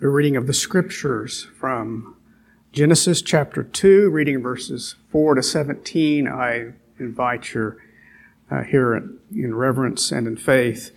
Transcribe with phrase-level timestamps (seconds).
[0.00, 2.14] the reading of the scriptures from
[2.72, 6.28] Genesis chapter 2, reading verses 4 to 17.
[6.28, 7.78] I invite your
[8.48, 10.92] uh, hear in reverence and in faith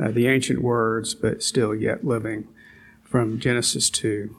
[0.00, 2.46] uh, the ancient words, but still yet living
[3.02, 4.34] from Genesis 2.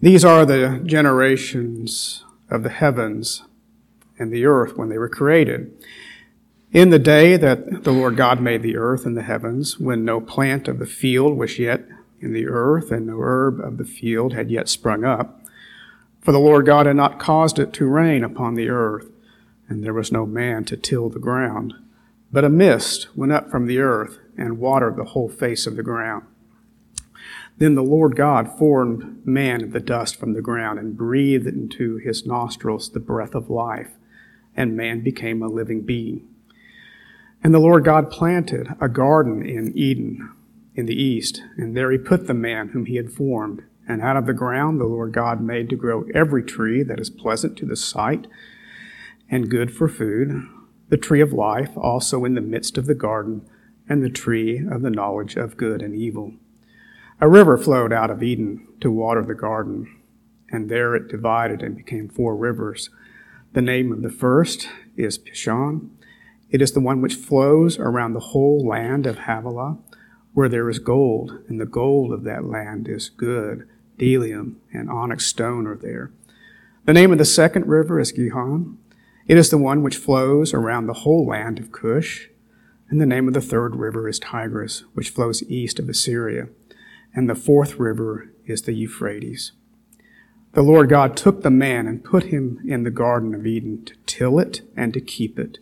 [0.00, 3.44] These are the generations of the heavens
[4.18, 5.72] and the earth when they were created.
[6.70, 10.20] In the day that the Lord God made the earth and the heavens, when no
[10.20, 11.86] plant of the field was yet
[12.20, 15.40] in the earth, and no herb of the field had yet sprung up,
[16.20, 19.10] for the Lord God had not caused it to rain upon the earth,
[19.66, 21.72] and there was no man to till the ground.
[22.30, 25.82] But a mist went up from the earth and watered the whole face of the
[25.82, 26.24] ground.
[27.56, 31.96] Then the Lord God formed man of the dust from the ground and breathed into
[31.96, 33.92] his nostrils the breath of life,
[34.54, 36.28] and man became a living being.
[37.42, 40.32] And the Lord God planted a garden in Eden
[40.74, 43.62] in the east, and there he put the man whom he had formed.
[43.88, 47.10] And out of the ground the Lord God made to grow every tree that is
[47.10, 48.26] pleasant to the sight
[49.30, 50.42] and good for food,
[50.88, 53.48] the tree of life also in the midst of the garden,
[53.88, 56.34] and the tree of the knowledge of good and evil.
[57.20, 60.02] A river flowed out of Eden to water the garden,
[60.50, 62.90] and there it divided and became four rivers.
[63.54, 65.90] The name of the first is Pishon.
[66.50, 69.78] It is the one which flows around the whole land of Havilah,
[70.32, 73.68] where there is gold, and the gold of that land is good.
[73.98, 76.12] Bdellium and onyx stone are there.
[76.84, 78.78] The name of the second river is Gihon.
[79.26, 82.28] It is the one which flows around the whole land of Cush.
[82.88, 86.48] And the name of the third river is Tigris, which flows east of Assyria.
[87.14, 89.52] And the fourth river is the Euphrates.
[90.52, 93.94] The Lord God took the man and put him in the Garden of Eden to
[94.06, 95.58] till it and to keep it.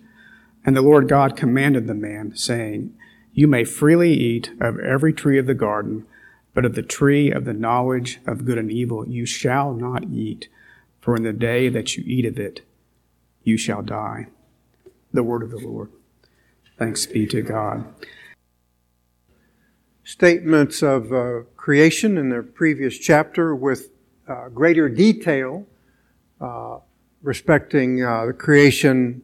[0.67, 2.93] And the Lord God commanded the man, saying,
[3.33, 6.05] You may freely eat of every tree of the garden,
[6.55, 10.49] but of the tree of the knowledge of good and evil you shall not eat,
[11.01, 12.63] for in the day that you eat of it,
[13.45, 14.27] you shall die.
[15.13, 15.93] The word of the Lord.
[16.77, 17.87] Thanks be to God.
[20.03, 23.91] Statements of uh, creation in the previous chapter with
[24.29, 25.65] uh, greater detail
[26.41, 26.79] uh,
[27.23, 29.23] respecting uh, the creation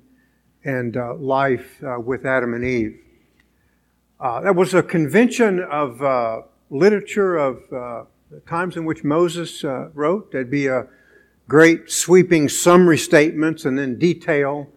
[0.64, 2.98] and uh, life uh, with Adam and Eve.
[4.20, 9.64] Uh, that was a convention of uh, literature of uh, the times in which Moses
[9.94, 10.32] wrote.
[10.32, 10.86] There'd be a
[11.48, 14.68] great sweeping summary statements and then detail.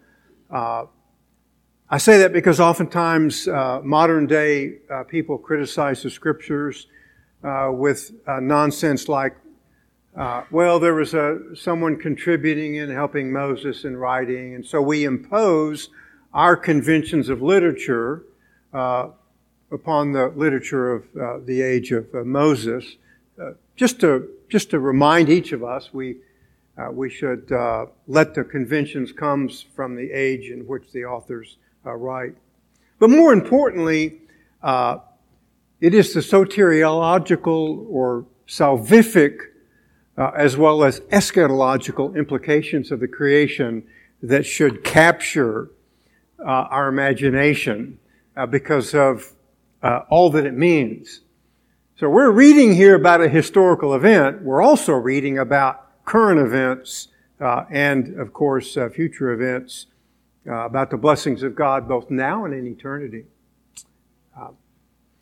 [0.52, 6.88] I say that because oftentimes modern day people criticize the scriptures
[7.44, 9.38] with nonsense like
[10.18, 15.04] uh, well, there was a, someone contributing and helping Moses in writing, and so we
[15.04, 15.90] impose
[16.34, 18.24] our conventions of literature
[18.74, 19.10] uh,
[19.72, 22.96] upon the literature of uh, the age of uh, Moses.
[23.40, 26.18] Uh, just to just to remind each of us, we
[26.92, 27.50] we should
[28.08, 32.36] let the conventions comes from the age in which the authors write.
[33.00, 34.20] But more importantly,
[34.62, 39.40] it is the soteriological or salvific
[40.18, 43.86] uh, as well as eschatological implications of the creation
[44.22, 45.70] that should capture
[46.40, 48.00] uh, our imagination
[48.38, 49.34] uh, because of
[49.84, 51.22] uh, all that it means.
[51.98, 54.42] So we're reading here about a historical event.
[54.42, 57.10] We're also reading about current events
[57.40, 59.88] uh, and, of course, uh, future events
[60.48, 63.26] about the blessings of God both now and in eternity.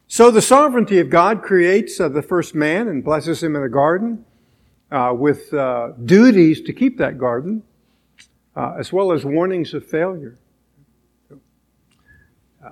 [0.06, 4.26] so the sovereignty of God creates the first man and blesses him in a garden
[4.94, 7.64] uh, with uh, duties to keep that garden,
[8.56, 10.38] uh, as well as warnings of failure.
[12.64, 12.70] Uh,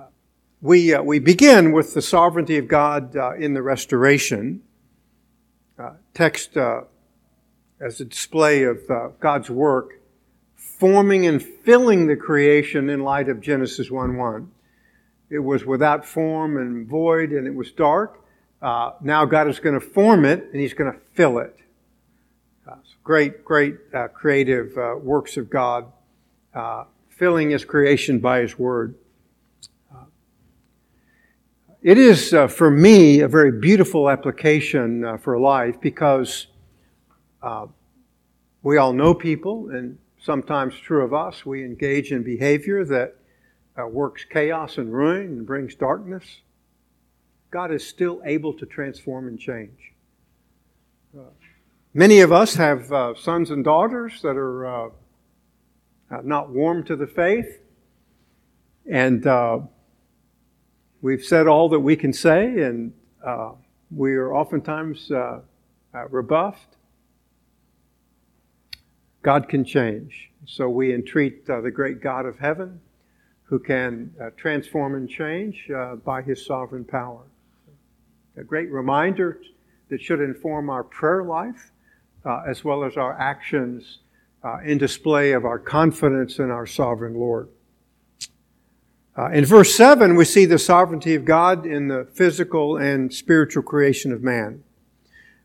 [0.60, 4.62] we, uh, we begin with the sovereignty of God uh, in the restoration.
[6.14, 8.78] text as a display of
[9.18, 10.00] God's work,
[10.54, 14.50] forming and filling the creation in light of Genesis 1 1.
[15.28, 18.22] It was without form and void, and it was dark.
[18.62, 21.58] now God is going to form it, and He's going to fill it
[23.02, 25.90] great, great uh, creative uh, works of God,
[26.54, 28.94] uh, filling His creation by His Word.
[29.92, 30.04] Uh,
[31.82, 36.46] it is, uh, for me, a very beautiful application uh, for life because
[38.62, 43.16] we all know people, and sometimes true of us, we engage in behavior that
[43.90, 46.42] works chaos and ruin and brings darkness.
[47.50, 49.92] God is still able to transform and change.
[51.94, 54.88] Many of us have uh, sons and daughters that are uh,
[56.10, 57.60] uh, not warm to the faith,
[58.90, 59.58] and uh,
[61.02, 63.50] we've said all that we can say, and uh,
[63.94, 65.40] we are oftentimes uh,
[66.08, 66.76] rebuffed.
[69.20, 70.30] God can change.
[70.46, 72.80] So we entreat the great God of heaven
[73.42, 75.70] who can transform and change
[76.06, 77.20] by his sovereign power.
[78.38, 79.42] A great reminder
[79.90, 81.71] that should inform our prayer life
[82.24, 83.98] as well as our actions
[84.64, 87.48] in display of our confidence in our sovereign Lord.
[89.16, 93.62] Uh, in verse 7, we see the sovereignty of God in the physical and spiritual
[93.62, 94.64] creation of man.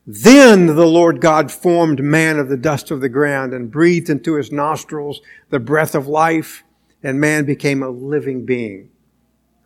[0.06, 4.36] Then the Lord God formed man of the dust of the ground and breathed into
[4.36, 5.20] his nostrils
[5.50, 6.64] the breath of life,
[7.02, 8.88] and man became a living being.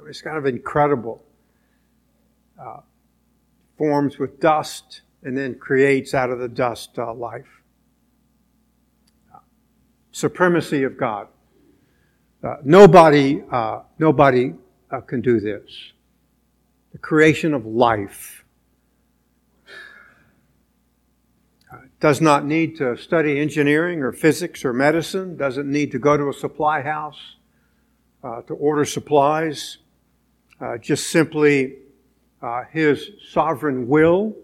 [0.08, 1.22] It's kind of incredible.
[2.60, 2.80] Uh,
[3.78, 7.46] forms with dust and then creates out of the dust uh, life.
[10.10, 11.28] Supremacy of God.
[12.42, 14.52] Uh, nobody, uh, nobody
[14.90, 15.92] uh, can do this.
[16.90, 18.44] The creation of life
[21.72, 25.36] uh, does not need to study engineering or physics or medicine.
[25.36, 27.36] Doesn't need to go to a supply house
[28.22, 29.78] uh, to order supplies.
[30.80, 31.78] Just simply
[32.70, 34.36] His sovereign will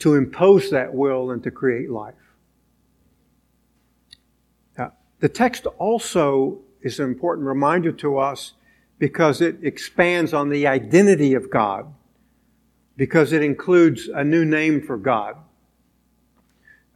[0.00, 2.14] to impose that will and to create life.
[4.76, 8.54] Now, The text also is an important reminder to us
[8.98, 11.92] because it expands on the identity of God,
[12.96, 15.36] because it includes a new name for God.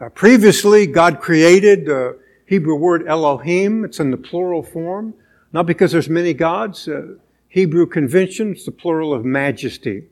[0.00, 3.84] Uh, previously, God created the Hebrew word Elohim.
[3.84, 5.14] It's in the plural form,
[5.52, 6.88] not because there's many gods.
[6.88, 7.14] Uh,
[7.48, 10.08] Hebrew convention, it's the plural of majesty.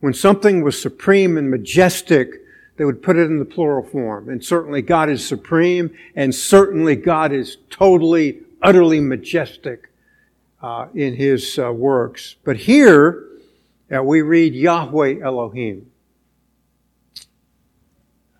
[0.00, 2.42] When something was supreme and majestic,
[2.76, 4.28] they would put it in the plural form.
[4.28, 9.90] And certainly God is supreme, and certainly God is totally, utterly majestic
[10.62, 12.36] uh, in His uh, works.
[12.44, 13.26] But here
[13.94, 15.90] uh, we read Yahweh Elohim,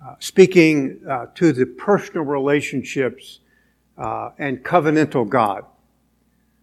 [0.05, 3.41] uh, speaking uh, to the personal relationships
[3.97, 5.65] uh, and covenantal God.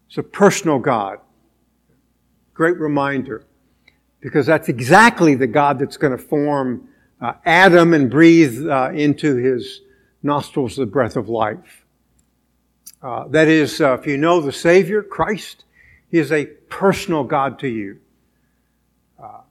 [0.07, 1.19] It's a personal God.
[2.53, 3.43] Great reminder,
[4.25, 6.89] because that's exactly the God that's going to form
[7.21, 9.81] uh, Adam and breathe uh, into his
[10.23, 11.85] nostrils the breath of life.
[13.03, 15.65] Uh, that is, uh, if you know the Savior, Christ,
[16.09, 17.99] He is a personal God to you.
[19.21, 19.41] Uh,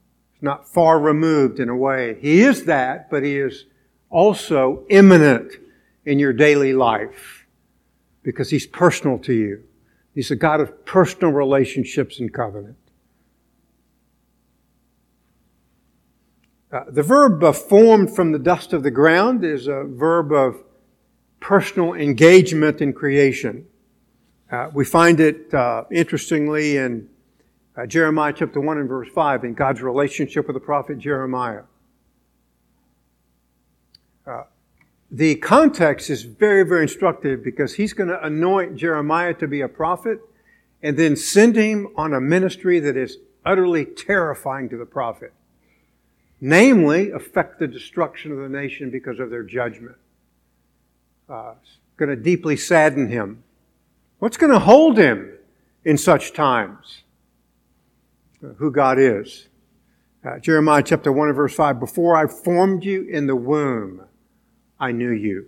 [0.40, 2.18] not far removed in a way.
[2.20, 3.66] He is that, but He is
[4.10, 5.52] also immanent
[6.04, 7.46] in your daily life
[8.24, 9.62] because He's personal to you.
[10.16, 12.74] He's a God of personal relationships and covenant.
[16.74, 20.56] Uh, the verb uh, formed from the dust of the ground is a verb of
[21.38, 23.64] personal engagement in creation.
[24.50, 27.08] Uh, we find it uh, interestingly in
[27.76, 31.62] uh, Jeremiah chapter 1 and verse 5 in God's relationship with the prophet Jeremiah.
[35.12, 39.68] the context is very, very instructive because he's going to anoint Jeremiah to be a
[39.68, 40.18] prophet
[40.82, 45.32] and then send him on a ministry that is utterly terrifying to the prophet
[46.44, 49.96] namely, affect the destruction of the nation because of their judgment.
[51.26, 53.42] Uh, it's going to deeply sadden him.
[54.18, 55.38] What's going to hold him
[55.86, 57.04] in such times?
[58.44, 59.48] Uh, who God is.
[60.22, 64.04] Uh, Jeremiah chapter 1 and verse 5 Before I formed you in the womb,
[64.78, 65.46] I knew you.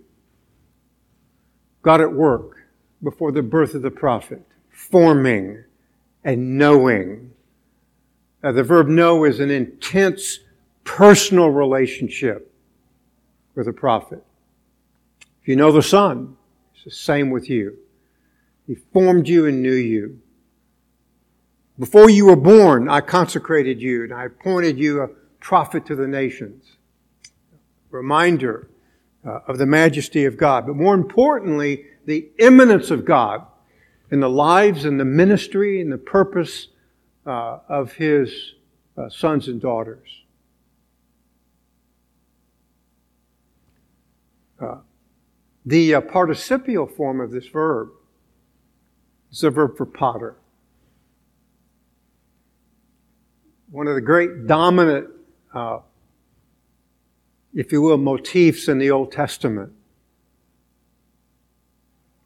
[1.83, 2.57] God at work
[3.03, 4.41] before the birth of the prophet,
[4.71, 5.63] forming
[6.23, 7.33] and knowing.
[8.43, 10.39] Uh, the verb know is an intense
[10.87, 12.51] personal relationship
[13.53, 14.23] with a prophet.
[15.41, 16.37] If you know the Son,
[16.73, 17.77] it's the same with you.
[18.65, 20.19] He formed you and knew you.
[21.77, 26.07] Before you were born, I consecrated you and I appointed you a prophet to the
[26.07, 26.63] nations.
[27.91, 28.69] Reminder
[29.25, 33.45] uh, of the majesty of God, but more importantly, the immanence of God
[34.09, 36.69] in the lives and the ministry and the purpose
[37.25, 38.53] uh, of His
[38.97, 40.23] uh, sons and daughters.
[44.59, 44.77] Uh,
[45.65, 47.89] the uh, participial form of this verb
[49.31, 50.35] is a verb for potter.
[53.69, 55.09] One of the great dominant,
[55.53, 55.79] uh,
[57.53, 59.73] if you will, motifs in the Old Testament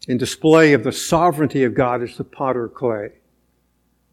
[0.08, 3.06] in display of the sovereignty of God is the potter clay.
[3.06, 3.12] I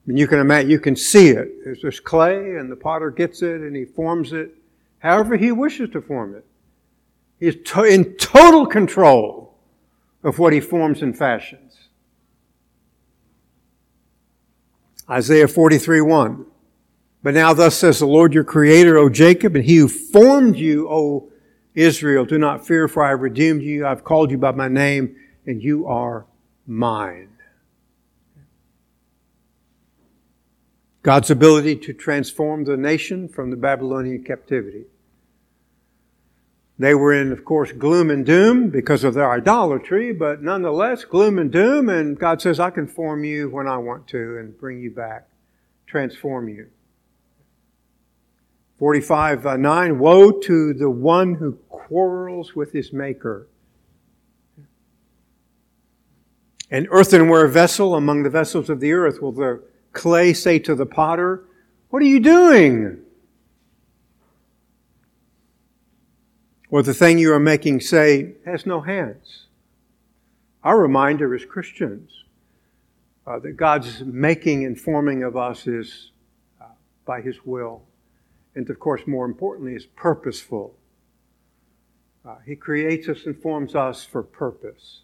[0.07, 1.65] mean, you can imagine, you can see it.
[1.65, 4.55] There's this clay, and the potter gets it, and he forms it
[5.01, 6.45] however he wishes to form it.
[7.39, 9.55] He is to- in total control
[10.23, 11.89] of what he forms and fashions.
[15.09, 16.45] Isaiah 43 1.
[17.23, 20.89] But now thus says the Lord your creator, O Jacob, and he who formed you,
[20.89, 21.31] O
[21.75, 23.87] Israel, do not fear, for I have redeemed you.
[23.87, 25.17] I've called you by my name,
[25.47, 26.27] and you are
[26.67, 27.31] mine.
[31.03, 34.85] God's ability to transform the nation from the Babylonian captivity.
[36.79, 41.39] They were in, of course, gloom and doom because of their idolatry, but nonetheless, gloom
[41.39, 44.81] and doom, and God says, I can form you when I want to and bring
[44.81, 45.27] you back,
[45.87, 46.69] transform you.
[48.79, 53.49] 45 uh, 9 Woe to the one who quarrels with his maker.
[56.71, 60.87] An earthenware vessel among the vessels of the earth will the clay say to the
[60.87, 61.45] potter,
[61.91, 63.01] What are you doing?
[66.71, 69.47] Or the thing you are making say, has no hands.
[70.63, 72.25] Our reminder as Christians
[73.27, 76.13] uh, that God's making and forming of us is
[76.61, 76.67] uh,
[77.07, 77.83] by His will.
[78.55, 80.75] And of course, more importantly, is purposeful.
[82.27, 85.03] Uh, he creates us and forms us for purpose.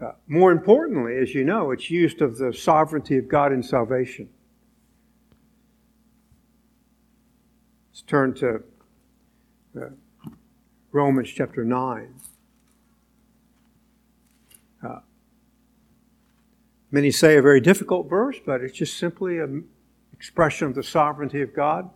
[0.00, 4.28] Uh, more importantly, as you know, it's used of the sovereignty of God in salvation.
[8.00, 8.62] Let's turn to
[9.78, 9.90] uh,
[10.90, 12.14] Romans chapter 9.
[14.82, 15.00] Uh,
[16.90, 19.68] many say a very difficult verse, but it's just simply an
[20.14, 21.90] expression of the sovereignty of God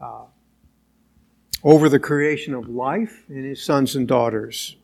[0.00, 0.24] uh,
[1.62, 4.76] over the creation of life in his sons and daughters.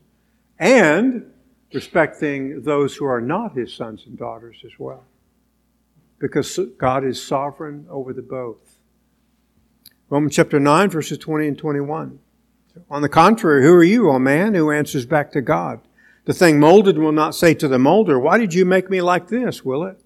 [0.58, 1.24] And
[1.72, 5.04] respecting those who are not his sons and daughters as well.
[6.18, 8.73] Because God is sovereign over the both.
[10.14, 12.20] Romans chapter 9, verses 20 and 21.
[12.88, 15.80] On the contrary, who are you, O man, who answers back to God?
[16.24, 19.26] The thing molded will not say to the molder, Why did you make me like
[19.26, 20.00] this, will it?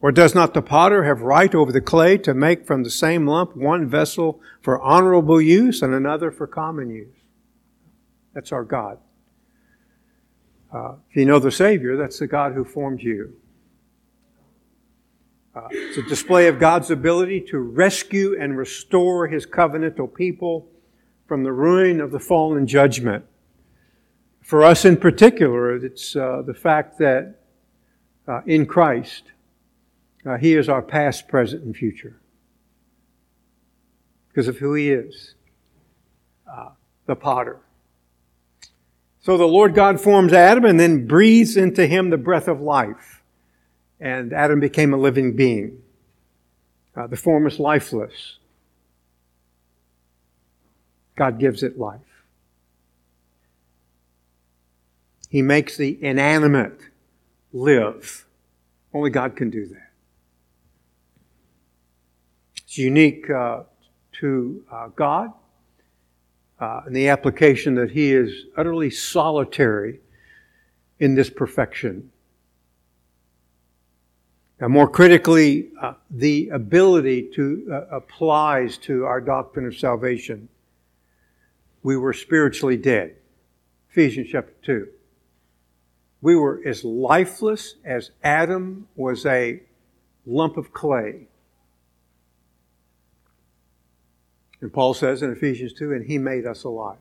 [0.00, 3.26] Or does not the potter have right over the clay to make from the same
[3.26, 7.14] lump one vessel for honorable use and another for common use?
[8.32, 9.00] That's our God.
[10.72, 13.36] Uh, if you know the Savior, that's the God who formed you.
[15.54, 20.66] Uh, it's a display of God's ability to rescue and restore His covenantal people
[21.26, 23.24] from the ruin of the fallen judgment.
[24.40, 27.40] For us in particular, it's uh, the fact that
[28.26, 29.24] uh, in Christ,
[30.24, 32.18] uh, He is our past, present, and future.
[34.28, 35.34] Because of who He is,
[36.50, 36.70] uh,
[37.06, 37.60] the potter.
[39.20, 43.21] So the Lord God forms Adam and then breathes into him the breath of life.
[44.02, 45.80] And Adam became a living being.
[46.96, 48.38] Uh, the form is lifeless.
[51.14, 52.00] God gives it life.
[55.28, 56.80] He makes the inanimate
[57.52, 58.26] live.
[58.92, 59.90] Only God can do that.
[62.56, 63.62] It's unique uh,
[64.20, 65.30] to uh, God
[66.58, 70.00] uh, in the application that he is utterly solitary
[70.98, 72.11] in this perfection.
[74.62, 80.48] Now, more critically, uh, the ability to uh, applies to our doctrine of salvation.
[81.82, 83.16] We were spiritually dead.
[83.90, 84.86] Ephesians chapter 2.
[86.20, 89.60] We were as lifeless as Adam was a
[90.26, 91.26] lump of clay.
[94.60, 96.98] And Paul says in Ephesians 2, and he made us alive.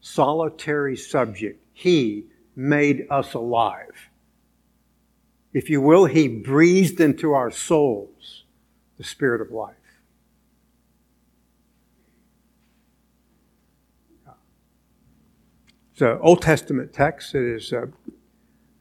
[0.00, 1.62] Solitary subject.
[1.74, 4.08] He made us alive.
[5.56, 8.44] If you will, he breathed into our souls
[8.98, 9.74] the spirit of life.
[15.92, 17.86] It's an Old Testament text that is uh,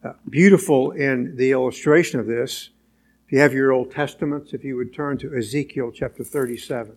[0.03, 2.71] uh, beautiful in the illustration of this.
[3.25, 6.93] If you have your Old Testaments, if you would turn to Ezekiel chapter 37.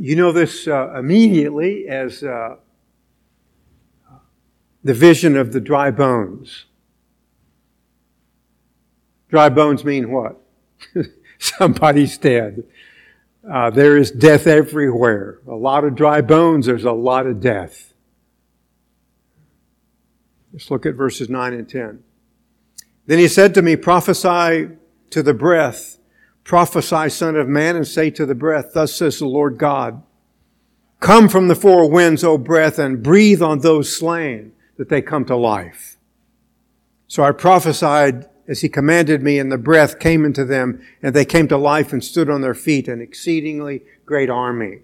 [0.00, 2.56] You know this uh, immediately as uh,
[4.84, 6.66] the vision of the dry bones.
[9.28, 10.40] Dry bones mean what?
[11.38, 12.64] Somebody's dead.
[13.50, 15.40] Uh, there is death everywhere.
[15.48, 17.92] A lot of dry bones, there's a lot of death.
[20.52, 22.04] Let's look at verses 9 and 10.
[23.06, 24.68] Then he said to me, Prophesy
[25.10, 25.98] to the breath
[26.44, 30.02] Prophesy, Son of Man, and say to the breath, Thus says the Lord God,
[31.00, 35.24] Come from the four winds, O breath, and breathe on those slain, that they come
[35.26, 35.96] to life.
[37.06, 41.24] So I prophesied as he commanded me, and the breath came into them, and they
[41.24, 44.80] came to life and stood on their feet, an exceedingly great army.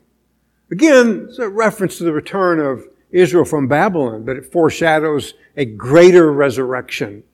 [0.70, 5.64] Again, it's a reference to the return of Israel from Babylon, but it foreshadows a
[5.64, 7.25] greater resurrection.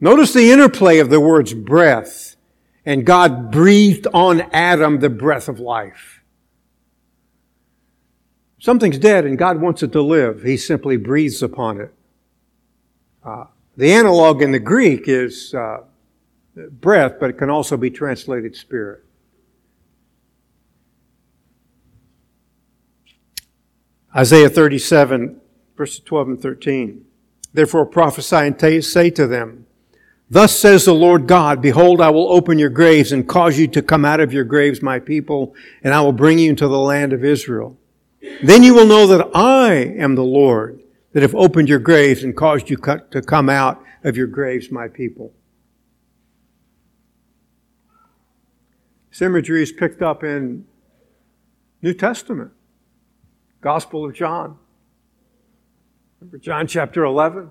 [0.00, 2.36] Notice the interplay of the words breath,
[2.84, 6.15] and God breathed on Adam the breath of life.
[8.66, 10.42] Something's dead and God wants it to live.
[10.42, 11.94] He simply breathes upon it.
[13.24, 13.44] Uh,
[13.76, 15.82] the analog in the Greek is uh,
[16.56, 19.04] breath, but it can also be translated spirit.
[24.16, 25.40] Isaiah 37,
[25.76, 27.04] verses 12 and 13.
[27.54, 29.64] Therefore prophesy and say to them,
[30.28, 33.80] Thus says the Lord God, Behold, I will open your graves and cause you to
[33.80, 35.54] come out of your graves, my people,
[35.84, 37.78] and I will bring you into the land of Israel.
[38.42, 42.36] Then you will know that I am the Lord, that have opened your graves and
[42.36, 45.32] caused you to come out of your graves, my people.
[49.10, 50.66] This imagery is picked up in
[51.80, 52.52] New Testament.
[53.62, 54.58] Gospel of John.
[56.20, 57.50] Remember John chapter 11?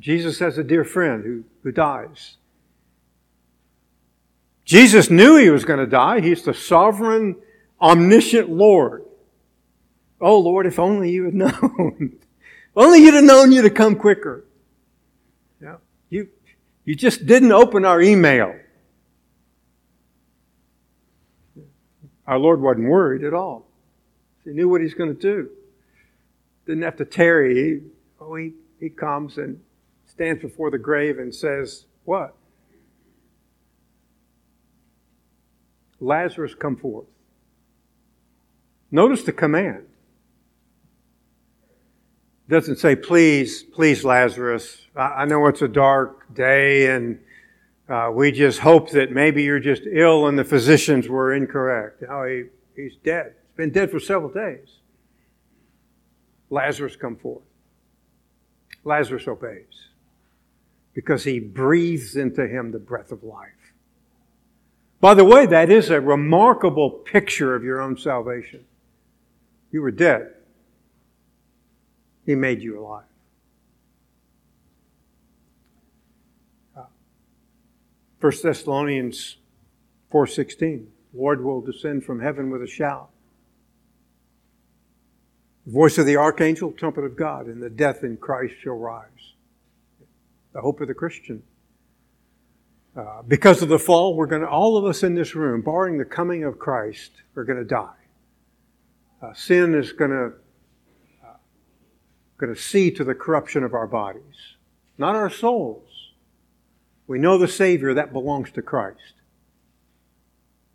[0.00, 2.36] Jesus has a dear friend who, who dies.
[4.68, 6.20] Jesus knew he was going to die.
[6.20, 7.36] He's the sovereign,
[7.80, 9.02] omniscient Lord.
[10.20, 12.18] Oh, Lord, if only you had known.
[12.76, 14.44] only you'd have known you'd have come quicker.
[15.58, 15.76] Yeah.
[16.10, 16.28] You,
[16.84, 18.54] you just didn't open our email.
[22.26, 23.66] Our Lord wasn't worried at all.
[24.44, 25.48] He knew what he's going to do.
[26.66, 27.54] Didn't have to tarry.
[27.54, 27.80] He,
[28.20, 29.62] oh, he, he comes and
[30.04, 32.34] stands before the grave and says, What?
[36.00, 37.06] Lazarus, come forth.
[38.90, 39.86] Notice the command.
[42.48, 44.86] It doesn't say, please, please, Lazarus.
[44.96, 47.20] I, know it's a dark day and
[47.88, 52.02] uh, we just hope that maybe you're just ill and the physicians were incorrect.
[52.02, 53.34] No, he, he's dead.
[53.48, 54.68] He's been dead for several days.
[56.50, 57.42] Lazarus come forth.
[58.84, 59.88] Lazarus obeys
[60.94, 63.57] because he breathes into him the breath of life.
[65.00, 68.64] By the way, that is a remarkable picture of your own salvation.
[69.70, 70.34] You were dead.
[72.26, 73.04] He made you alive.
[76.76, 76.82] Uh,
[78.20, 79.36] 1 Thessalonians
[80.10, 83.10] 4:16 Lord will descend from heaven with a shout.
[85.64, 89.34] The voice of the archangel, trumpet of God, and the death in Christ shall rise.
[90.52, 91.42] The hope of the Christian.
[92.98, 95.98] Uh, because of the fall, we're going to, all of us in this room, barring
[95.98, 97.94] the coming of Christ, are going to die.
[99.22, 100.32] Uh, sin is going to,
[101.24, 101.36] uh,
[102.38, 104.56] going to see to the corruption of our bodies,
[104.98, 105.88] not our souls.
[107.06, 109.14] We know the Savior, that belongs to Christ.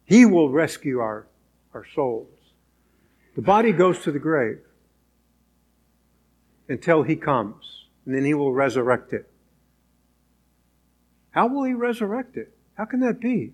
[0.05, 1.27] He will rescue our,
[1.73, 2.29] our souls.
[3.35, 4.61] The body goes to the grave
[6.69, 9.29] until He comes, and then He will resurrect it.
[11.33, 12.55] How will He resurrect it?
[12.75, 13.51] How can that be?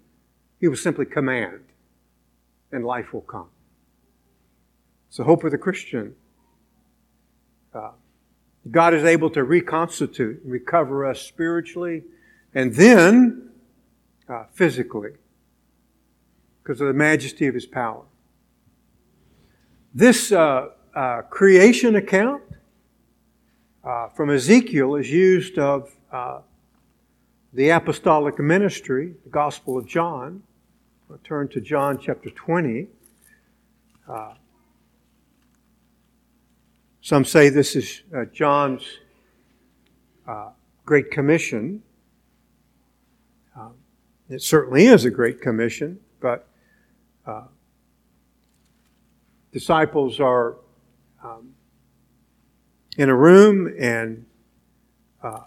[0.60, 1.62] He will simply command,
[2.72, 3.50] and life will come.
[5.08, 6.16] It's the hope of the Christian.
[7.74, 7.92] Uh,
[8.70, 12.04] God is able to reconstitute and recover us spiritually
[12.54, 13.50] and then
[14.28, 15.12] uh, physically
[16.62, 18.04] because of the majesty of his power.
[19.94, 22.44] This uh, uh, creation account
[23.84, 26.42] uh, from Ezekiel is used of uh,
[27.54, 30.44] the apostolic ministry, the Gospel of John.
[31.10, 32.88] I'll turn to John chapter 20.
[34.08, 34.34] Uh,
[37.02, 38.84] some say this is John's
[40.86, 41.82] Great Commission.
[44.30, 46.48] It certainly is a great commission, but
[47.26, 47.46] uh,
[49.52, 50.58] disciples are
[51.24, 51.56] um,
[52.96, 54.24] in a room and
[55.24, 55.40] uh,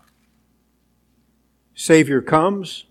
[1.82, 2.84] Savior comes.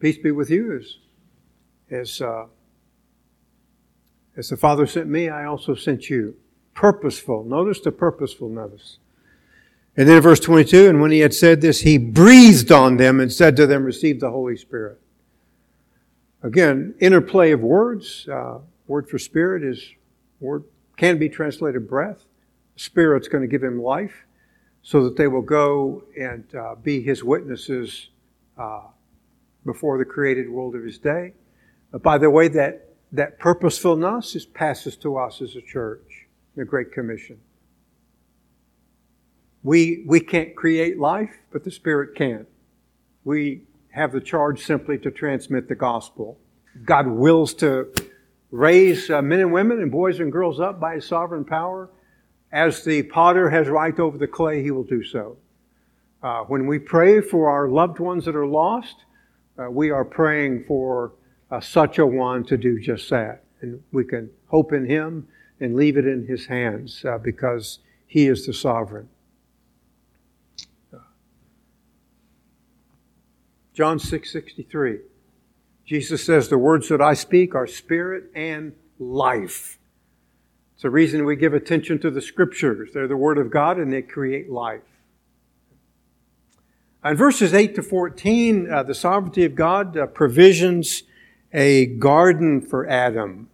[0.00, 0.76] Peace be with you.
[0.76, 0.96] As,
[1.88, 2.46] as, uh,
[4.36, 6.34] as the Father sent me, I also sent you.
[6.74, 7.44] Purposeful.
[7.44, 8.98] Notice the purposeful notice.
[9.96, 13.20] And then in verse 22, and when he had said this, he breathed on them
[13.20, 15.00] and said to them, Receive the Holy Spirit.
[16.42, 18.26] Again, interplay of words.
[18.28, 19.92] Uh, word for spirit is
[20.40, 20.64] word
[20.96, 22.24] can be translated breath.
[22.74, 24.24] Spirit's going to give him life,
[24.82, 28.08] so that they will go and uh, be his witnesses
[28.56, 28.82] uh,
[29.64, 31.32] before the created world of his day.
[31.92, 36.64] But by the way, that that purposefulness is passes to us as a church, the
[36.64, 37.38] Great Commission.
[39.62, 42.46] We, we can't create life, but the Spirit can.
[43.24, 46.38] We have the charge simply to transmit the gospel.
[46.84, 47.92] God wills to
[48.50, 51.90] raise uh, men and women and boys and girls up by his sovereign power.
[52.52, 55.36] As the potter has right over the clay, he will do so.
[56.22, 59.04] Uh, when we pray for our loved ones that are lost,
[59.58, 61.12] uh, we are praying for
[61.50, 63.44] uh, such a one to do just that.
[63.60, 65.28] And we can hope in him
[65.60, 69.08] and leave it in his hands uh, because he is the sovereign.
[73.72, 74.98] John 6 63.
[75.86, 79.78] Jesus says, The words that I speak are spirit and life.
[80.80, 82.92] It's the reason we give attention to the scriptures.
[82.94, 84.80] They're the word of God and they create life.
[87.04, 91.02] In verses 8 to 14, uh, the sovereignty of God uh, provisions
[91.52, 93.50] a garden for Adam.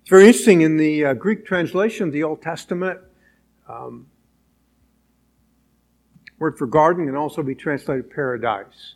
[0.00, 3.00] It's very interesting in the uh, Greek translation of the Old Testament.
[3.68, 4.06] Um,
[6.38, 8.94] word for garden can also be translated paradise.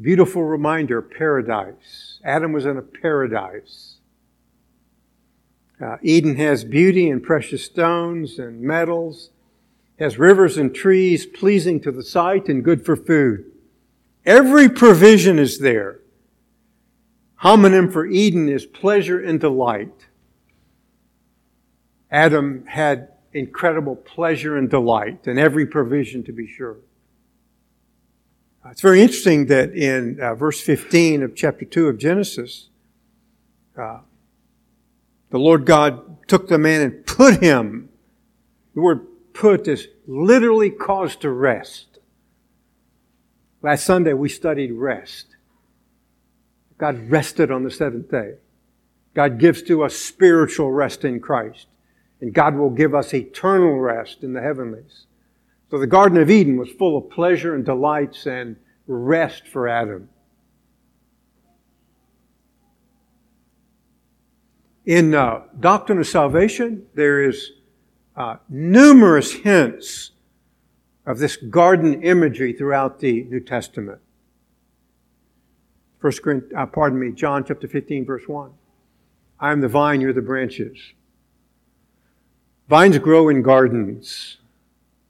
[0.00, 2.20] Beautiful reminder, paradise.
[2.24, 3.89] Adam was in a paradise.
[5.80, 9.30] Uh, Eden has beauty and precious stones and metals
[10.00, 13.44] has rivers and trees pleasing to the sight and good for food.
[14.24, 15.98] Every provision is there.
[17.42, 20.06] Homonym for Eden is pleasure and delight.
[22.10, 26.78] Adam had incredible pleasure and delight and every provision to be sure.
[28.70, 32.68] It's very interesting that in uh, verse 15 of chapter 2 of Genesis,
[33.76, 34.00] uh,
[35.30, 37.88] the Lord God took the man and put him,
[38.74, 41.98] the word put is literally caused to rest.
[43.62, 45.26] Last Sunday we studied rest.
[46.78, 48.34] God rested on the seventh day.
[49.14, 51.66] God gives to us spiritual rest in Christ.
[52.20, 55.06] And God will give us eternal rest in the heavenlies.
[55.70, 60.08] So the Garden of Eden was full of pleasure and delights and rest for Adam.
[64.90, 67.52] In uh, Doctrine of Salvation, there is
[68.16, 70.10] uh, numerous hints
[71.06, 74.00] of this garden imagery throughout the New Testament.
[76.00, 78.50] First uh, pardon me, John chapter 15, verse 1.
[79.38, 80.76] I am the vine, you're the branches.
[82.68, 84.38] Vines grow in gardens.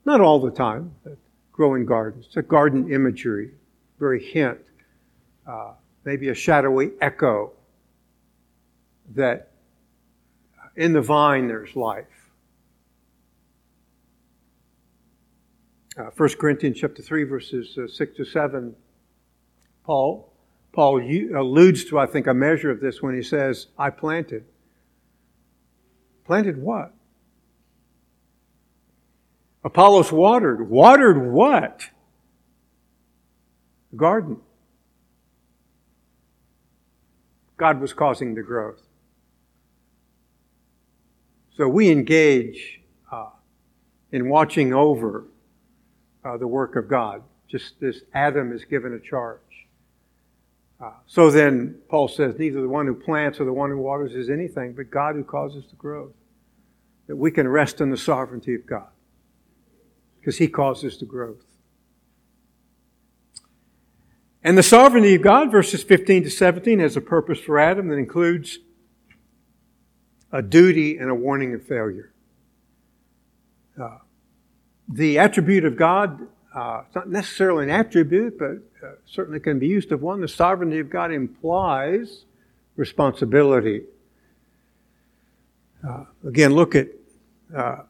[0.05, 1.17] Not all the time, but
[1.51, 2.27] grow in gardens.
[2.27, 3.49] It's a garden imagery,
[3.97, 4.59] very hint,
[5.47, 5.71] uh,
[6.05, 7.53] maybe a shadowy echo
[9.15, 9.50] that
[10.75, 12.05] in the vine there's life.
[15.97, 18.75] Uh, 1 Corinthians chapter 3, verses uh, 6 to 7,
[19.83, 20.31] Paul,
[20.71, 24.45] Paul alludes to, I think, a measure of this when he says, I planted.
[26.25, 26.93] Planted what?
[29.63, 30.69] Apollos watered.
[30.69, 31.89] Watered what?
[33.91, 34.37] The garden.
[37.57, 38.81] God was causing the growth.
[41.61, 43.29] So we engage uh,
[44.11, 45.25] in watching over
[46.25, 47.21] uh, the work of God.
[47.47, 49.67] Just as Adam is given a charge.
[50.83, 54.15] Uh, so then, Paul says, neither the one who plants or the one who waters
[54.15, 56.15] is anything, but God who causes the growth.
[57.05, 58.89] That we can rest in the sovereignty of God
[60.19, 61.45] because He causes the growth.
[64.43, 67.97] And the sovereignty of God, verses 15 to 17, has a purpose for Adam that
[67.97, 68.57] includes
[70.31, 72.11] a duty and a warning of failure.
[73.81, 73.97] Uh,
[74.87, 79.67] the attribute of God, uh, it's not necessarily an attribute, but uh, certainly can be
[79.67, 80.21] used of one.
[80.21, 82.25] The sovereignty of God implies
[82.75, 83.83] responsibility.
[85.87, 86.87] Uh, again, look at
[87.55, 87.83] uh,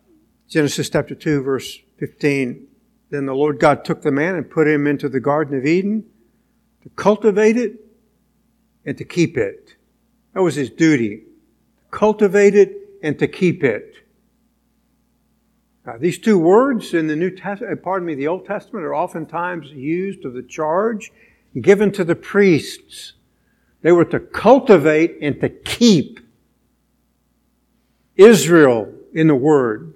[0.48, 2.68] Genesis chapter 2, verse 15.
[3.10, 6.06] Then the Lord God took the man and put him into the Garden of Eden
[6.84, 7.74] to cultivate it
[8.86, 9.76] and to keep it.
[10.34, 11.24] That was his duty.
[11.92, 13.96] Cultivate it and to keep it.
[15.86, 18.96] Uh, these two words in the New Testament, uh, pardon me, the Old Testament are
[18.96, 21.12] oftentimes used of the charge
[21.60, 23.14] given to the priests.
[23.82, 26.20] They were to cultivate and to keep
[28.16, 29.96] Israel in the Word.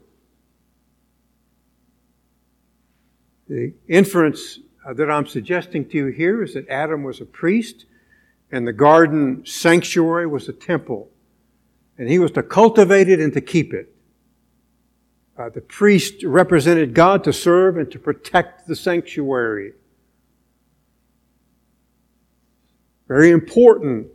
[3.48, 7.86] The inference uh, that I'm suggesting to you here is that Adam was a priest
[8.52, 11.10] and the garden sanctuary was a temple.
[11.98, 13.96] And he was to cultivate it and to keep it.
[15.38, 19.74] Uh, the priest represented God to serve and to protect the sanctuary.
[23.08, 24.08] Very important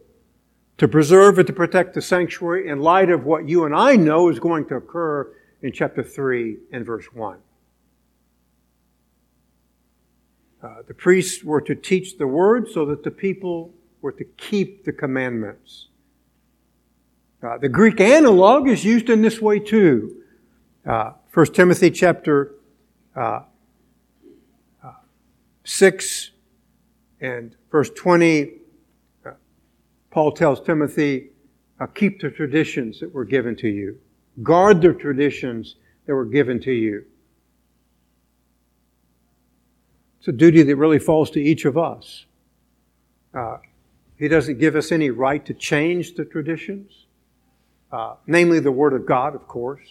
[0.79, 4.31] to preserve and to protect the sanctuary in light of what you and I know
[4.31, 7.39] is going to occur in chapter 3 and verse 1.
[10.63, 14.85] Uh, the priests were to teach the word so that the people were to keep
[14.85, 15.89] the commandments.
[17.43, 20.23] Uh, the Greek analog is used in this way too.
[20.87, 22.55] Uh, 1 Timothy chapter
[23.17, 23.43] uh,
[24.85, 24.93] uh,
[25.65, 26.31] 6
[27.21, 28.51] and verse 20,
[29.25, 29.31] uh,
[30.11, 31.31] Paul tells Timothy,
[31.95, 33.99] keep the traditions that were given to you.
[34.43, 35.77] Guard the traditions
[36.07, 37.05] that were given to you.
[40.19, 42.27] It's a duty that really falls to each of us.
[43.33, 43.59] Uh,
[44.17, 47.07] he doesn't give us any right to change the traditions,
[47.93, 49.87] uh, namely the Word of God, of course.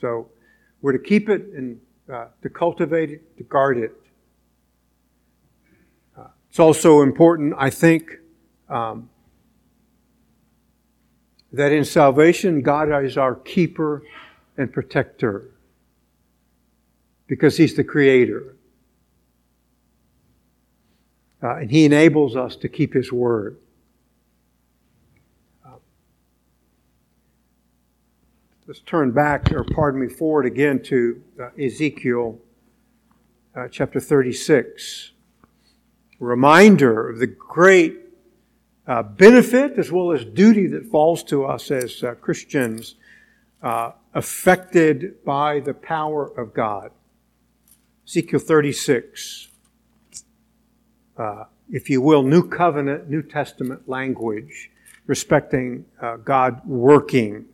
[0.00, 0.30] So
[0.80, 1.80] we're to keep it and
[2.12, 3.92] uh, to cultivate it, to guard it.
[6.16, 8.12] Uh, it's also important, I think,
[8.68, 9.10] um,
[11.52, 14.02] that in salvation, God is our keeper
[14.56, 15.50] and protector
[17.26, 18.56] because He's the Creator.
[21.42, 23.56] Uh, and He enables us to keep His Word.
[28.68, 32.38] Let's turn back, or pardon me, forward again to uh, Ezekiel
[33.56, 35.12] uh, chapter 36.
[36.20, 37.96] A reminder of the great
[38.86, 42.96] uh, benefit as well as duty that falls to us as uh, Christians
[43.62, 46.90] uh, affected by the power of God.
[48.06, 49.48] Ezekiel 36,
[51.16, 54.70] uh, if you will, New Covenant, New Testament language
[55.06, 55.86] respecting
[56.22, 57.46] God working.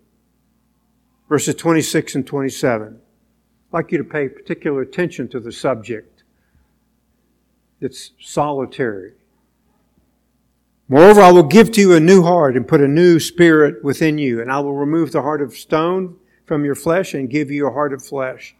[1.28, 2.88] Verses 26 and 27.
[2.88, 6.22] I'd like you to pay particular attention to the subject.
[7.80, 9.12] It's solitary.
[10.88, 14.18] Moreover, I will give to you a new heart and put a new spirit within
[14.18, 17.66] you, and I will remove the heart of stone from your flesh and give you
[17.66, 18.54] a heart of flesh.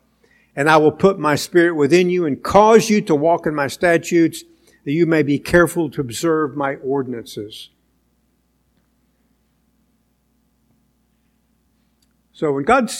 [0.56, 3.66] And I will put my spirit within you and cause you to walk in my
[3.66, 4.42] statutes,
[4.84, 7.70] that you may be careful to observe my ordinances.
[12.34, 12.90] So when God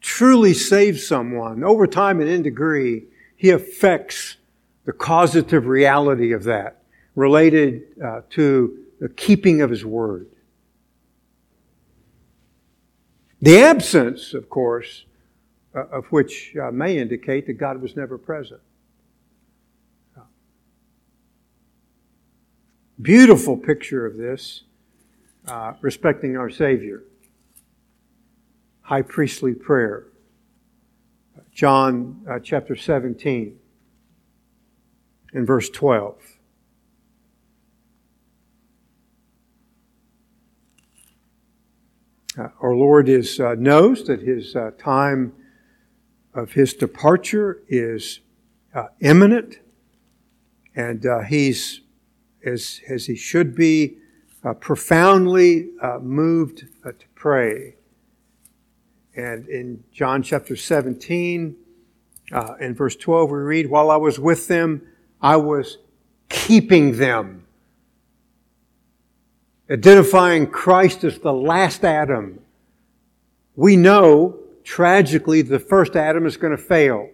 [0.00, 3.04] truly saves someone, over time and in degree,
[3.36, 4.36] He affects
[4.84, 6.82] the causative reality of that
[7.14, 10.26] related uh, to the keeping of His Word.
[13.40, 15.04] The absence, of course,
[15.72, 18.60] uh, of which uh, may indicate that God was never present.
[23.00, 24.64] Beautiful picture of this,
[25.46, 27.04] uh, respecting our Savior.
[28.88, 30.06] High priestly prayer.
[31.52, 33.54] John uh, chapter 17
[35.34, 36.16] and verse 12.
[42.38, 45.34] Uh, our Lord is, uh, knows that his uh, time
[46.32, 48.20] of his departure is
[48.74, 49.58] uh, imminent,
[50.74, 51.82] and uh, he's,
[52.42, 53.98] as, as he should be,
[54.60, 55.68] profoundly
[56.00, 57.74] moved to pray.
[59.18, 61.56] And in John chapter 17,
[62.30, 64.86] uh, in verse 12, we read, While I was with them,
[65.20, 65.78] I was
[66.28, 67.44] keeping them
[69.68, 72.40] identifying Christ as the last Adam,
[73.56, 77.10] we know tragically the first Adam is going to fail.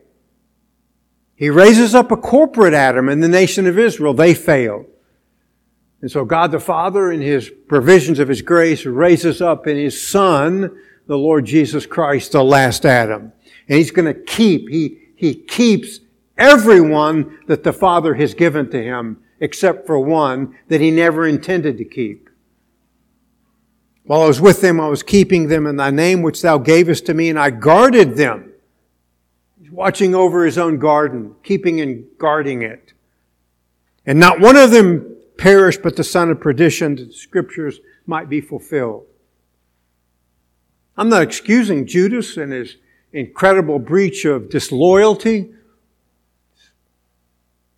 [1.36, 4.12] He raises up a corporate Adam in the nation of Israel.
[4.12, 4.84] They fail.
[6.02, 10.06] And so God the Father, in His provisions of His grace, raises up in His
[10.06, 13.32] Son, the Lord Jesus Christ, the last Adam.
[13.68, 16.00] And He's going to keep, He, He keeps
[16.36, 21.78] everyone that the Father has given to Him, except for one that He never intended
[21.78, 22.30] to keep.
[24.04, 27.06] While I was with them, I was keeping them in thy name which thou gavest
[27.06, 28.52] to me, and I guarded them.
[29.60, 32.92] He's watching over his own garden, keeping and guarding it.
[34.04, 38.28] And not one of them perished, but the son of perdition, that the scriptures might
[38.28, 39.06] be fulfilled.
[40.96, 42.76] I'm not excusing Judas and his
[43.12, 45.52] incredible breach of disloyalty.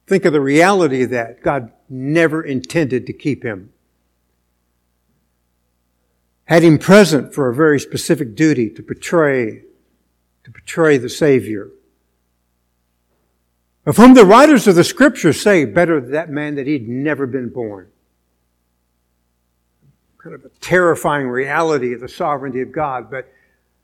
[0.06, 1.42] Think of the reality of that.
[1.42, 3.72] God never intended to keep him
[6.46, 9.62] had him present for a very specific duty to portray,
[10.44, 11.70] to portray the Savior.
[13.84, 17.48] Of whom the writers of the scriptures say, better that man that he'd never been
[17.48, 17.88] born.
[20.26, 23.32] Kind of a terrifying reality of the sovereignty of God, but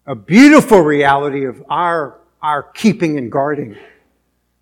[0.06, 3.76] a beautiful reality of our, our keeping and guarding,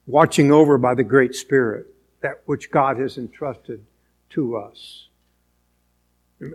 [0.06, 1.86] watching over by the great Spirit,
[2.20, 3.82] that which God has entrusted
[4.28, 5.08] to us.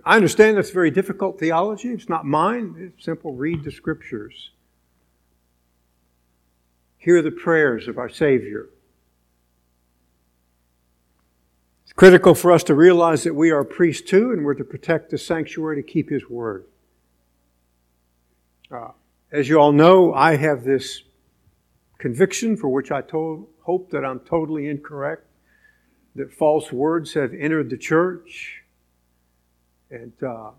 [0.05, 1.87] I understand that's very difficult theology.
[1.89, 2.75] It's not mine.
[2.77, 3.33] It's simple.
[3.33, 4.51] Read the scriptures.
[6.99, 8.69] Hear the prayers of our Savior.
[11.83, 15.09] It's critical for us to realize that we are priests too, and we're to protect
[15.09, 16.65] the sanctuary to keep His word.
[18.71, 18.89] Uh,
[19.31, 21.03] as you all know, I have this
[21.97, 25.25] conviction for which I told, hope that I'm totally incorrect,
[26.15, 28.63] that false words have entered the church,
[29.89, 30.51] and uh,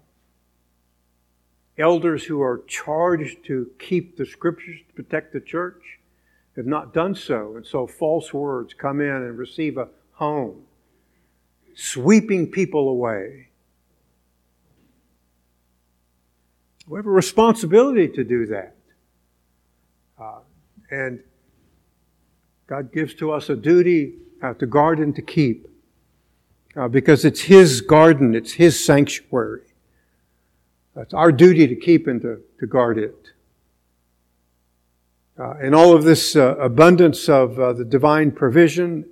[1.79, 5.99] elders who are charged to keep the scriptures to protect the church
[6.57, 7.57] have not done so.
[7.57, 10.63] And so false words come in and receive a home,
[11.77, 13.49] sweeping people away.
[16.89, 18.77] We have a responsibility to do that.
[20.19, 20.39] Uh,
[20.91, 21.21] and
[22.67, 25.69] God gives to us a duty uh, to guard and to keep
[26.77, 29.63] uh, because it's His garden, it's His sanctuary.
[30.97, 33.33] It's our duty to keep and to, to guard it.
[35.39, 39.05] Uh, in all of this uh, abundance of uh, the divine provision,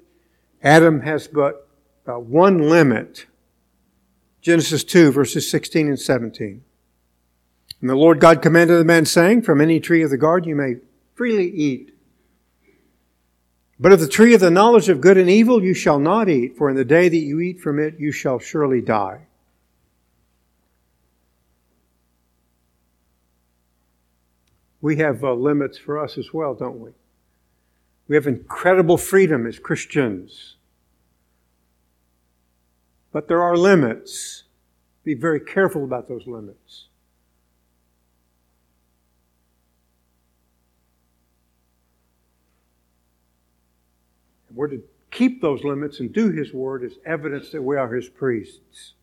[0.62, 1.63] Adam has but
[2.06, 3.26] uh, one limit.
[4.40, 6.62] Genesis 2, verses 16 and 17.
[7.80, 10.56] And the Lord God commanded the man, saying, From any tree of the garden you
[10.56, 10.76] may
[11.14, 11.94] freely eat.
[13.80, 16.56] But of the tree of the knowledge of good and evil you shall not eat,
[16.56, 19.26] for in the day that you eat from it you shall surely die.
[24.84, 26.90] we have uh, limits for us as well, don't we?
[28.06, 30.53] We have incredible freedom as Christians.
[33.14, 34.42] But there are limits.
[35.04, 36.88] Be very careful about those limits.
[44.54, 48.08] we're to keep those limits and do His word as evidence that we are His
[48.08, 48.94] priests.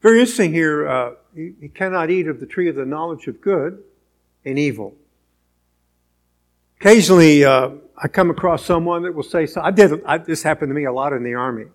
[0.00, 0.86] Very interesting here.
[0.86, 3.82] Uh, he, cannot eat of the tree of the knowledge of good
[4.44, 4.94] and evil.
[6.80, 10.70] Occasionally, uh, I come across someone that will say, so I did, I, this happened
[10.70, 11.66] to me a lot in the army.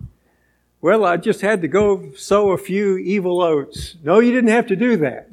[0.81, 3.95] Well, I just had to go sow a few evil oats.
[4.03, 5.29] No, you didn't have to do that.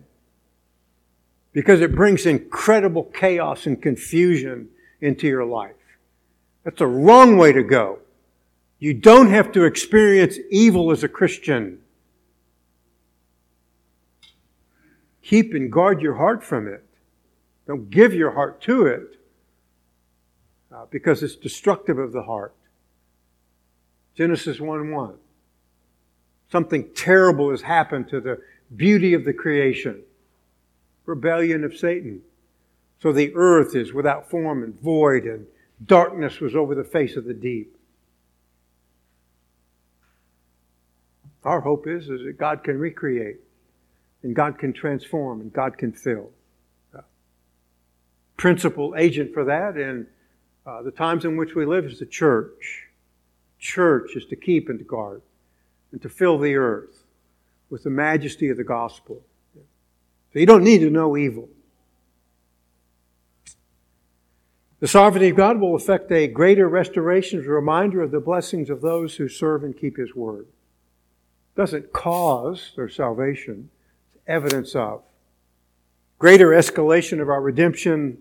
[1.53, 4.69] Because it brings incredible chaos and confusion
[5.01, 5.75] into your life.
[6.65, 7.99] That's a wrong way to go.
[8.79, 11.81] You don't have to experience evil as a Christian.
[15.31, 16.85] keep and guard your heart from it.
[17.69, 19.20] Don't give your heart to it
[20.73, 22.55] uh, because it's destructive of the heart.
[24.15, 25.15] Genesis 1 1.
[26.51, 28.39] Something terrible has happened to the
[28.75, 30.03] beauty of the creation.
[31.07, 32.23] Rebellion of Satan.
[33.01, 35.47] So the earth is without form and void, and
[35.85, 37.77] darkness was over the face of the deep.
[41.45, 43.39] Our hope is, is that God can recreate
[44.23, 46.31] and God can transform and God can fill.
[46.95, 47.01] Uh,
[48.37, 50.07] principal agent for that in
[50.67, 52.89] uh, the times in which we live is the church.
[53.59, 55.23] Church is to keep and to guard
[55.93, 57.05] and to fill the earth
[57.69, 59.23] with the majesty of the gospel.
[59.55, 61.49] So you don't need to know evil.
[64.81, 68.71] The sovereignty of God will effect a greater restoration as a reminder of the blessings
[68.71, 70.47] of those who serve and keep His word.
[70.47, 73.69] It doesn't cause their salvation,
[74.15, 75.03] it's evidence of.
[76.19, 78.19] Greater escalation of our redemption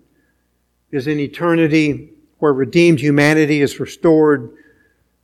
[0.90, 4.50] is in eternity where redeemed humanity is restored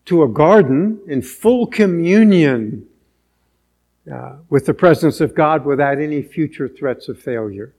[0.04, 2.86] to a garden in full communion
[4.10, 7.74] uh, with the presence of God without any future threats of failure.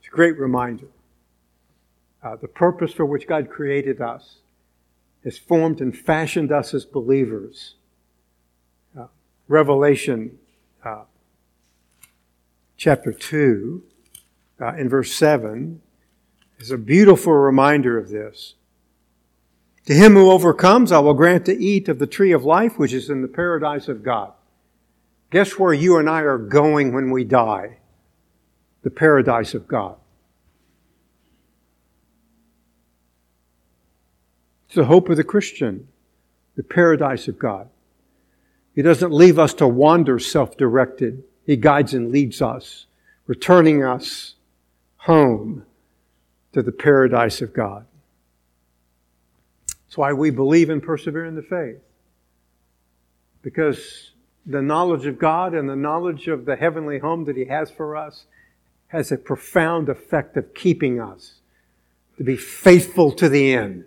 [0.00, 0.88] It's a great reminder.
[2.22, 4.36] Uh, the purpose for which God created us
[5.24, 7.74] has formed and fashioned us as believers
[9.48, 10.38] Revelation
[10.82, 11.04] uh,
[12.78, 13.82] chapter 2,
[14.64, 15.80] uh, in verse 7,
[16.58, 18.54] is a beautiful reminder of this.
[19.86, 22.94] To him who overcomes, I will grant to eat of the tree of life, which
[22.94, 24.32] is in the paradise of God.
[25.30, 27.78] Guess where you and I are going when we die?
[28.82, 29.96] The paradise of God.
[34.66, 35.88] It's the hope of the Christian,
[36.56, 37.68] the paradise of God.
[38.74, 41.22] He doesn't leave us to wander self directed.
[41.44, 42.86] He guides and leads us,
[43.26, 44.34] returning us
[45.04, 45.64] home
[46.52, 47.86] to the paradise of God.
[49.68, 51.80] That's why we believe and persevere in the faith.
[53.42, 54.12] Because
[54.46, 57.96] the knowledge of God and the knowledge of the heavenly home that He has for
[57.96, 58.26] us
[58.88, 61.34] has a profound effect of keeping us
[62.16, 63.86] to be faithful to the end.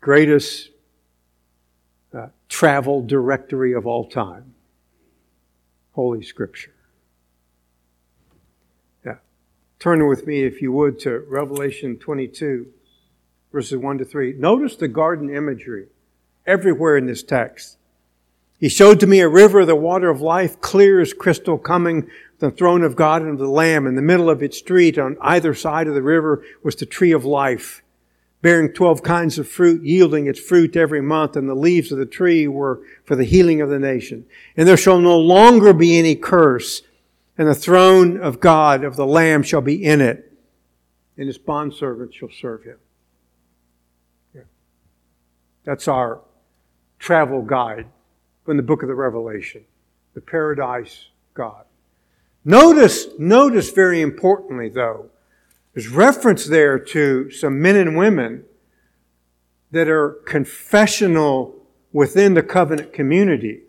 [0.00, 0.70] greatest
[2.14, 4.54] uh, travel directory of all time
[6.00, 6.72] Holy Scripture.
[9.04, 9.16] Yeah.
[9.78, 12.68] Turn with me, if you would, to Revelation 22,
[13.52, 14.32] verses 1 to 3.
[14.32, 15.88] Notice the garden imagery
[16.46, 17.76] everywhere in this text.
[18.58, 22.10] He showed to me a river, the water of life, clear as crystal, coming from
[22.38, 23.86] the throne of God and of the Lamb.
[23.86, 27.12] In the middle of its street, on either side of the river, was the tree
[27.12, 27.82] of life,
[28.42, 32.06] bearing twelve kinds of fruit, yielding its fruit every month, and the leaves of the
[32.06, 34.24] tree were for the healing of the nation.
[34.56, 36.82] And there shall no longer be any curse,
[37.36, 40.32] and the throne of God, of the Lamb, shall be in it,
[41.16, 42.78] and his bondservants shall serve him.
[45.64, 46.22] That's our
[46.98, 47.86] travel guide
[48.44, 49.64] from the book of the Revelation,
[50.14, 51.64] the paradise God.
[52.44, 55.10] Notice, notice very importantly though,
[55.80, 58.44] there's reference there to some men and women
[59.70, 61.56] that are confessional
[61.90, 63.62] within the covenant community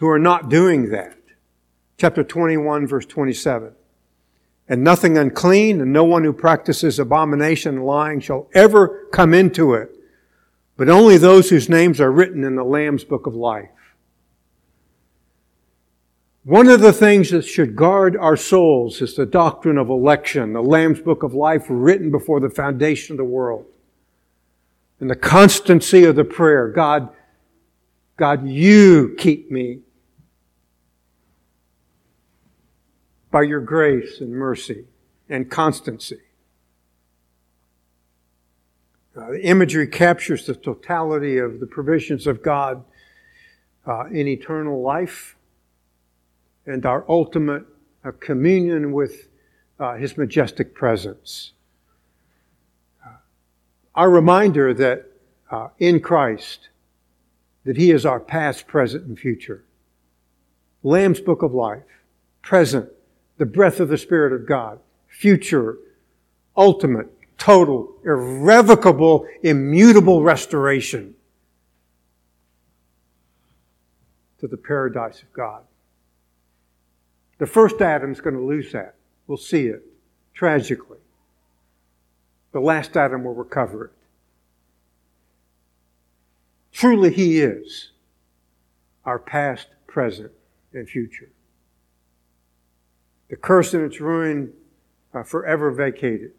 [0.00, 1.16] who are not doing that.
[1.96, 3.72] Chapter 21 verse 27.
[4.68, 9.72] And nothing unclean and no one who practices abomination and lying shall ever come into
[9.72, 9.96] it
[10.76, 13.70] but only those whose names are written in the Lamb's book of life.
[16.44, 20.62] One of the things that should guard our souls is the doctrine of election, the
[20.62, 23.66] Lamb's book of life written before the foundation of the world.
[25.00, 27.10] And the constancy of the prayer, God,
[28.16, 29.80] God, you keep me
[33.30, 34.86] by your grace and mercy
[35.28, 36.20] and constancy.
[39.14, 42.82] Uh, the imagery captures the totality of the provisions of God
[43.86, 45.36] uh, in eternal life
[46.66, 47.64] and our ultimate
[48.04, 49.28] uh, communion with
[49.78, 51.52] uh, His majestic presence.
[53.04, 53.10] Uh,
[53.94, 55.06] our reminder that
[55.50, 56.68] uh, in Christ,
[57.64, 59.64] that He is our past, present, and future.
[60.82, 61.82] Lamb's Book of Life,
[62.42, 62.88] present,
[63.36, 65.76] the breath of the Spirit of God, future,
[66.56, 67.08] ultimate,
[67.38, 71.14] total, irrevocable, immutable restoration
[74.38, 75.62] to the paradise of God.
[77.40, 78.96] The first Adam's going to lose that.
[79.26, 79.82] We'll see it
[80.34, 80.98] tragically.
[82.52, 83.92] The last Adam will recover it.
[86.70, 87.92] Truly, He is
[89.06, 90.32] our past, present,
[90.74, 91.30] and future.
[93.30, 94.52] The curse and its ruin
[95.14, 96.32] are forever vacated.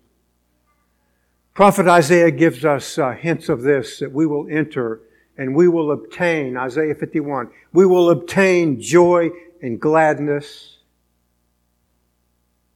[1.56, 5.02] Prophet Isaiah gives us uh, hints of this that we will enter
[5.36, 9.32] and we will obtain, Isaiah 51, we will obtain joy
[9.64, 10.78] and gladness.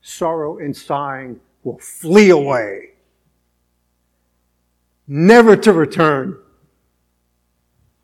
[0.08, 2.92] Sorrow and sighing will flee away,
[5.08, 6.38] never to return.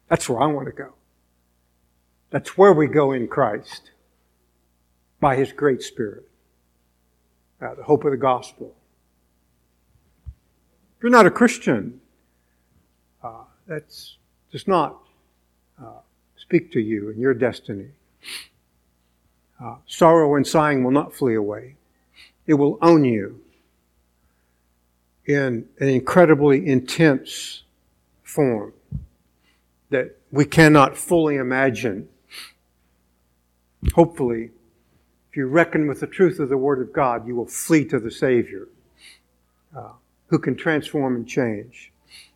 [0.08, 0.95] That's where I want to go.
[2.32, 3.91] That's where we go in Christ
[5.20, 6.28] by His great Spirit.
[7.62, 8.74] Uh, the hope of the gospel.
[10.26, 12.02] If you're not a Christian,
[13.24, 14.18] uh, that's
[14.52, 14.97] does not
[15.80, 16.02] uh,
[16.36, 17.89] speak to you and your destiny.
[19.64, 21.76] Uh, sorrow and sighing will not flee away.
[22.47, 23.41] It will own you
[25.25, 27.63] in an incredibly intense
[28.23, 28.73] form
[29.89, 32.09] that we cannot fully imagine.
[33.93, 34.51] Hopefully,
[35.29, 37.99] if you reckon with the truth of the Word of God, you will flee to
[37.99, 38.67] the Savior.
[39.75, 39.91] Uh,
[40.31, 41.91] who can transform and change.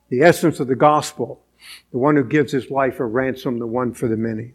[0.09, 1.41] The essence of the gospel,
[1.91, 4.51] the one who gives his life a ransom, the one for the many.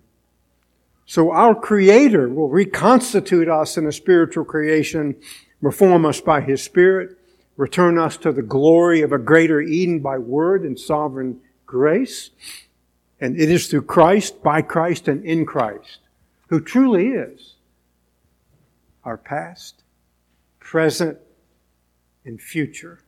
[1.11, 5.17] So our Creator will reconstitute us in a spiritual creation,
[5.61, 7.19] reform us by His Spirit,
[7.57, 12.31] return us to the glory of a greater Eden by word and sovereign grace.
[13.21, 15.99] And it is through Christ, by Christ, and in Christ,
[16.47, 17.57] who truly is
[19.03, 19.83] our past,
[20.61, 21.19] present,
[22.25, 23.01] and future